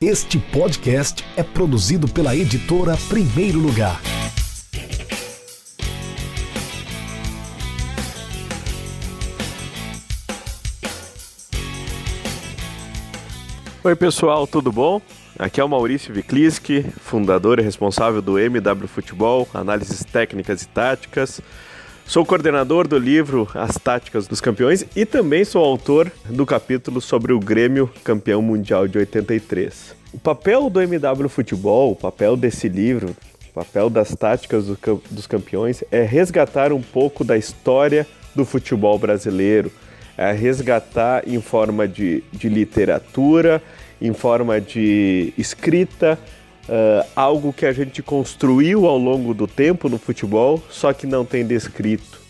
Este 0.00 0.38
podcast 0.38 1.24
é 1.36 1.42
produzido 1.42 2.06
pela 2.06 2.36
editora 2.36 2.96
Primeiro 3.08 3.58
Lugar. 3.58 4.00
Oi 13.82 13.96
pessoal, 13.96 14.46
tudo 14.46 14.70
bom? 14.70 15.02
Aqui 15.36 15.60
é 15.60 15.64
o 15.64 15.68
Maurício 15.68 16.14
Vikliski, 16.14 16.86
fundador 17.00 17.58
e 17.58 17.62
responsável 17.62 18.22
do 18.22 18.38
MW 18.38 18.86
Futebol, 18.86 19.48
análises 19.52 20.04
técnicas 20.04 20.62
e 20.62 20.68
táticas. 20.68 21.40
Sou 22.08 22.24
coordenador 22.24 22.88
do 22.88 22.98
livro 22.98 23.46
As 23.52 23.74
Táticas 23.74 24.26
dos 24.26 24.40
Campeões 24.40 24.82
e 24.96 25.04
também 25.04 25.44
sou 25.44 25.62
autor 25.62 26.10
do 26.24 26.46
capítulo 26.46 27.02
sobre 27.02 27.34
o 27.34 27.38
Grêmio 27.38 27.90
campeão 28.02 28.40
mundial 28.40 28.88
de 28.88 28.96
83. 28.96 29.94
O 30.14 30.18
papel 30.18 30.70
do 30.70 30.80
MW 30.80 31.28
Futebol, 31.28 31.92
o 31.92 31.94
papel 31.94 32.34
desse 32.34 32.66
livro, 32.66 33.14
o 33.50 33.52
papel 33.52 33.90
das 33.90 34.14
táticas 34.14 34.64
do, 34.64 34.78
dos 35.10 35.26
campeões 35.26 35.84
é 35.92 36.02
resgatar 36.02 36.72
um 36.72 36.80
pouco 36.80 37.22
da 37.22 37.36
história 37.36 38.06
do 38.34 38.46
futebol 38.46 38.98
brasileiro, 38.98 39.70
é 40.16 40.32
resgatar 40.32 41.28
em 41.28 41.42
forma 41.42 41.86
de, 41.86 42.24
de 42.32 42.48
literatura, 42.48 43.62
em 44.00 44.14
forma 44.14 44.58
de 44.58 45.34
escrita, 45.36 46.18
uh, 46.68 47.08
algo 47.16 47.52
que 47.52 47.66
a 47.66 47.72
gente 47.72 48.02
construiu 48.02 48.86
ao 48.86 48.98
longo 48.98 49.32
do 49.34 49.46
tempo 49.46 49.88
no 49.88 49.98
futebol, 49.98 50.62
só 50.70 50.92
que 50.92 51.06
não 51.06 51.24
tem 51.24 51.44
descrito. 51.44 52.20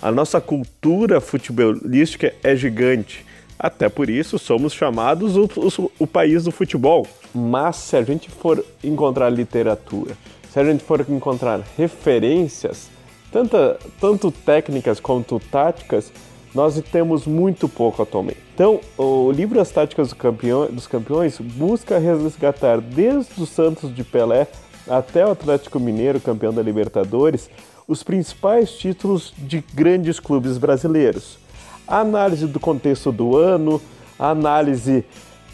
A 0.00 0.10
nossa 0.10 0.40
cultura 0.40 1.20
futebolística 1.20 2.34
é 2.42 2.56
gigante. 2.56 3.24
Até 3.58 3.88
por 3.88 4.10
isso 4.10 4.38
somos 4.38 4.72
chamados 4.72 5.36
o, 5.36 5.44
o, 5.44 5.92
o, 6.00 6.06
país 6.06 6.42
do 6.42 6.50
futebol. 6.50 7.06
Mas 7.32 7.76
se 7.76 7.96
a 7.96 8.02
gente 8.02 8.28
for 8.28 8.64
encontrar 8.82 9.30
literatura, 9.30 10.16
se 10.50 10.58
a 10.58 10.64
gente 10.64 10.82
for 10.82 11.06
encontrar 11.08 11.60
referências, 11.78 12.90
tanta, 13.30 13.78
tanto 14.00 14.32
técnicas 14.32 14.98
quanto 14.98 15.38
táticas, 15.38 16.12
nós 16.54 16.80
temos 16.90 17.26
muito 17.26 17.68
pouco 17.68 18.02
atualmente. 18.02 18.40
Então, 18.54 18.80
o 18.98 19.30
livro 19.30 19.60
As 19.60 19.70
Táticas 19.70 20.10
do 20.10 20.16
Campeão, 20.16 20.66
dos 20.66 20.86
Campeões 20.86 21.38
busca 21.38 21.98
resgatar 21.98 22.80
desde 22.80 23.42
o 23.42 23.46
Santos 23.46 23.94
de 23.94 24.04
Pelé 24.04 24.46
até 24.88 25.24
o 25.26 25.30
Atlético 25.30 25.80
Mineiro, 25.80 26.20
campeão 26.20 26.52
da 26.52 26.62
Libertadores, 26.62 27.48
os 27.86 28.02
principais 28.02 28.72
títulos 28.72 29.32
de 29.38 29.64
grandes 29.74 30.20
clubes 30.20 30.58
brasileiros. 30.58 31.38
A 31.86 32.00
análise 32.00 32.46
do 32.46 32.60
contexto 32.60 33.10
do 33.10 33.36
ano, 33.36 33.80
a 34.18 34.30
análise 34.30 35.04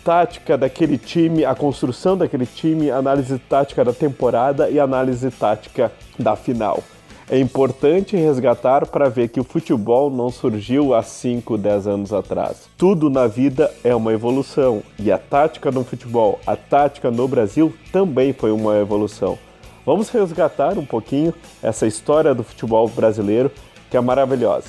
tática 0.04 0.56
daquele 0.56 0.96
time, 0.98 1.44
a 1.44 1.54
construção 1.54 2.16
daquele 2.16 2.46
time, 2.46 2.90
a 2.90 2.96
análise 2.96 3.38
tática 3.38 3.84
da 3.84 3.92
temporada 3.92 4.68
e 4.70 4.80
a 4.80 4.84
análise 4.84 5.30
tática 5.30 5.92
da 6.18 6.34
final. 6.34 6.82
É 7.30 7.38
importante 7.38 8.16
resgatar 8.16 8.86
para 8.86 9.10
ver 9.10 9.28
que 9.28 9.38
o 9.38 9.44
futebol 9.44 10.10
não 10.10 10.30
surgiu 10.30 10.94
há 10.94 11.02
5, 11.02 11.58
10 11.58 11.86
anos 11.86 12.12
atrás. 12.12 12.70
Tudo 12.78 13.10
na 13.10 13.26
vida 13.26 13.70
é 13.84 13.94
uma 13.94 14.14
evolução 14.14 14.82
e 14.98 15.12
a 15.12 15.18
tática 15.18 15.70
no 15.70 15.84
futebol, 15.84 16.40
a 16.46 16.56
tática 16.56 17.10
no 17.10 17.28
Brasil 17.28 17.74
também 17.92 18.32
foi 18.32 18.50
uma 18.50 18.78
evolução. 18.78 19.38
Vamos 19.84 20.08
resgatar 20.08 20.78
um 20.78 20.86
pouquinho 20.86 21.34
essa 21.62 21.86
história 21.86 22.34
do 22.34 22.42
futebol 22.42 22.88
brasileiro 22.88 23.50
que 23.90 23.96
é 23.98 24.00
maravilhosa. 24.00 24.68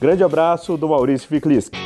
Grande 0.00 0.24
abraço 0.24 0.76
do 0.76 0.88
Maurício 0.88 1.28
Ficlisky. 1.28 1.85